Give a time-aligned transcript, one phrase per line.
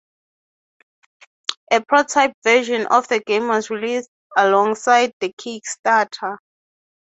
[1.71, 6.37] A prototype version of the game was released alongside the Kickstarter.